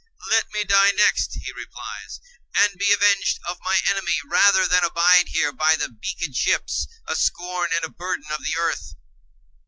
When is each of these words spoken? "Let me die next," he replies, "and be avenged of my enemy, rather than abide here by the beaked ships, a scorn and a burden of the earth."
"Let 0.31 0.49
me 0.51 0.63
die 0.63 0.89
next," 0.97 1.35
he 1.39 1.51
replies, 1.53 2.19
"and 2.57 2.75
be 2.75 2.91
avenged 2.91 3.37
of 3.47 3.59
my 3.61 3.79
enemy, 3.87 4.15
rather 4.25 4.65
than 4.65 4.83
abide 4.83 5.25
here 5.27 5.51
by 5.51 5.75
the 5.75 5.89
beaked 5.89 6.35
ships, 6.35 6.87
a 7.05 7.15
scorn 7.15 7.69
and 7.75 7.85
a 7.85 7.89
burden 7.89 8.31
of 8.31 8.39
the 8.43 8.55
earth." 8.57 8.95